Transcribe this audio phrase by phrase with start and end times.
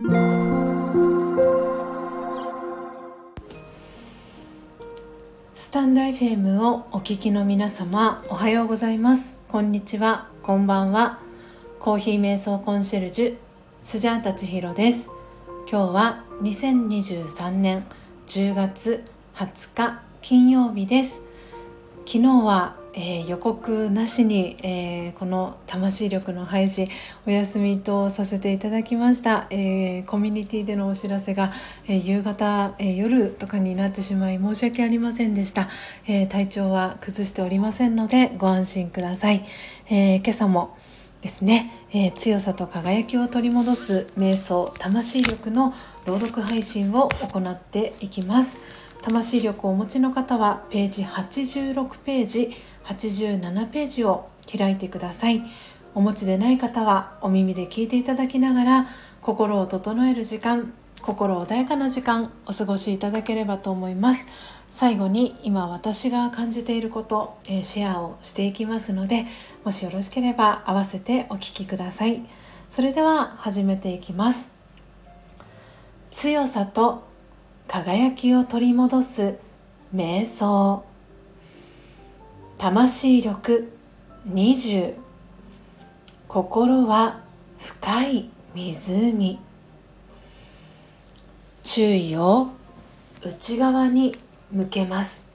[0.00, 0.04] ス
[5.72, 9.36] タンド FM をお聞きの皆様おはようございます。
[9.48, 10.28] こんにちは。
[10.44, 11.18] こんばんは。
[11.80, 13.36] コーヒー瞑想コンシェルジュ
[13.80, 15.10] スジャータチヒロです。
[15.68, 17.84] 今日は2023年
[18.28, 19.02] 10月
[19.34, 21.22] 20日金曜日です。
[22.06, 26.88] 昨日はえー、予告なしに、えー、この魂力の配信
[27.26, 31.52] お休みとさせていただきました、えー、コミュニティでのお知らせが、
[31.86, 35.68] え夕方、え夜とかになってしまい申し訳ありませんでした、
[36.06, 39.44] え体調は崩しておりませんのでご安心ください、
[39.90, 40.76] え今朝も
[41.20, 45.74] ですね、え強さと輝きを取り戻す瞑想魂力の
[46.06, 48.88] 朗読配信を行っていきます。
[49.02, 52.50] 魂力をお持ちの方はページ86ページ
[52.88, 55.42] 87ページを開いてください。
[55.94, 58.86] お持ちでない方はお耳で聞いていただきながら
[59.20, 64.26] 心を整える時間心穏やかな時間お過ごしいただければと思います。
[64.68, 69.24] 最後に今私が感じていること、えシェアをしていきますので
[69.64, 72.22] もしよろしければ合わせてお聞きください。
[72.70, 74.52] それでは始めていきます。
[76.10, 77.06] 強さと
[77.66, 79.36] 輝きを取り戻す
[79.94, 80.84] 瞑想。
[82.58, 83.70] 魂力
[84.28, 84.94] 20
[86.26, 87.20] 心は
[87.60, 89.38] 深い湖。
[91.62, 92.48] 注意を
[93.22, 94.12] 内側に
[94.50, 95.28] 向けます。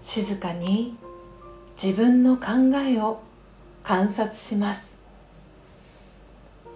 [0.00, 0.96] 静かに
[1.80, 3.20] 自分の考えを
[3.82, 4.98] 観察します。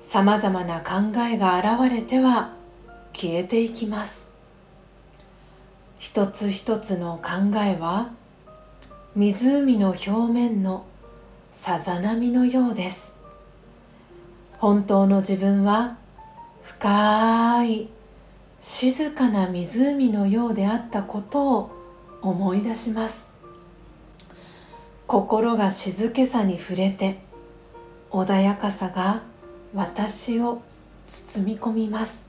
[0.03, 2.53] さまざまな考えが現れては
[3.15, 4.31] 消えていきます。
[5.99, 8.11] 一つ一つの考えは
[9.17, 10.85] 湖の表面の
[11.51, 13.15] さざ波のようです。
[14.59, 15.97] 本当の自分は
[16.63, 17.89] 深い
[18.61, 21.71] 静かな湖のようであったことを
[22.21, 23.31] 思い出します。
[25.07, 27.19] 心が静けさに触れて
[28.11, 29.23] 穏やかさが
[29.75, 30.61] 私を
[31.07, 32.29] 包み込みます。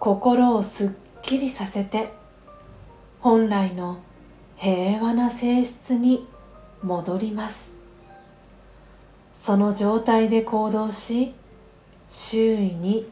[0.00, 0.90] 心をすっ
[1.22, 2.12] きりさせて
[3.20, 3.98] 本来の
[4.62, 6.24] 平和な性質に
[6.84, 7.74] 戻ります。
[9.34, 11.34] その状態で行動し
[12.08, 13.10] 周囲に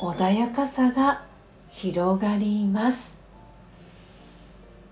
[0.00, 1.24] 穏やかさが
[1.68, 3.18] 広がります。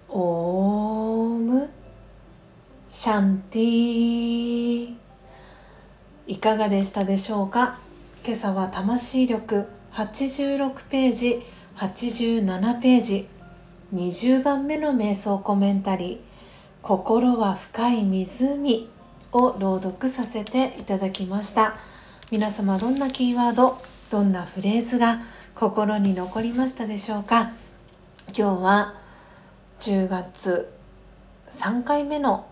[0.09, 1.71] オーム。
[2.89, 4.95] シャンティ
[6.27, 7.79] いかがでしたでしょうか？
[8.25, 11.43] 今朝は魂力86ページ
[11.77, 13.29] 87ページ。
[13.93, 16.19] 20番目の瞑想コメンタリー
[16.81, 18.89] 「心は深い湖」
[19.33, 21.75] を朗読させていただきました。
[22.31, 23.77] 皆様どんなキーワード
[24.11, 25.21] どんなフレーズが
[25.55, 27.51] 心に残りましたでしょうか？
[28.29, 28.95] 今日は
[29.81, 30.73] 10月
[31.51, 32.47] 3回目の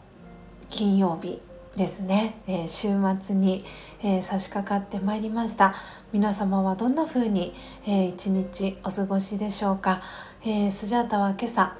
[0.68, 1.40] 金曜日
[1.74, 2.88] ですね、えー、週
[3.22, 3.64] 末に、
[4.02, 5.74] えー、差し掛かってまいりました。
[6.12, 7.54] 皆様はどんな風に、
[7.86, 10.02] えー、一日お過ごしでしょうか、
[10.42, 11.76] えー、スジャータは今朝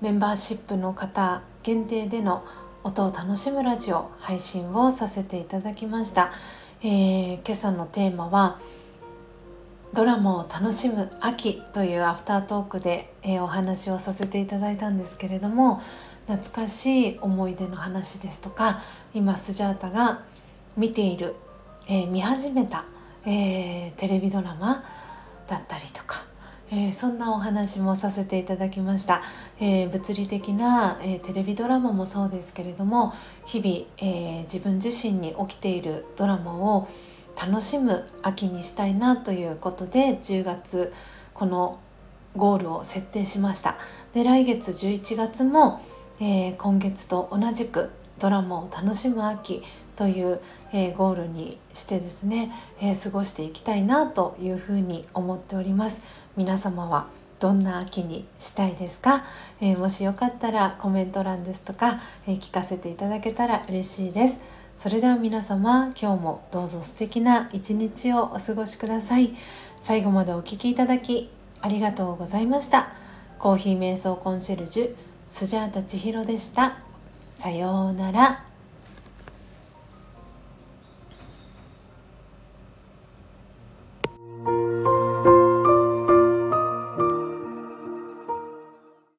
[0.00, 2.44] メンバーシップの方限定での
[2.82, 6.32] 音を楽しむラジオ配信をさせていただきました、
[6.82, 8.58] え今朝のテーマは
[9.92, 15.80] ドラマを楽しむ秋というアフタートークで、えお話をさせていただいたんですけれども
[16.26, 18.80] 懐かしい思い出の話ですとか
[19.14, 20.22] 今スジャータが
[20.76, 21.36] 見ている、
[21.88, 22.86] えー、見始めた、
[23.24, 24.82] えー、テレビドラマ
[25.46, 26.07] だったりとか、
[26.70, 29.22] えー、そんなお話もさせていただきました、
[29.60, 33.12] え物理的な、えテレビドラマもそうですけれども
[33.46, 36.88] 日々、え自分自身に起きているドラマを
[37.40, 40.92] 楽しむ秋にしたいなということで10月
[41.34, 41.78] この
[42.36, 43.78] ゴールを設定しました。
[44.12, 45.80] で来月11月も
[46.20, 49.62] え、今月と同じくドラマを楽しむ秋
[49.98, 50.40] という、
[50.72, 56.02] えー、ゴールにしてですね、えー、過ごしていきたいなというふうに思っております。
[56.36, 57.08] 皆様は
[57.40, 59.24] どんな秋にしたいですか、
[59.60, 64.40] えもしよかったらコメント欄ですとか、え聞かせていただけたら嬉しいです。
[64.76, 69.34] それでは皆様今日もどうぞ素敵な一日をお過ごしください。
[69.80, 71.30] 最後までお聴きいただき
[71.60, 72.92] ありがとうございました。
[73.40, 74.94] コーヒー瞑想コンシェルジュ
[75.28, 76.78] スジャータ千尋でした。
[77.30, 78.47] さようなら。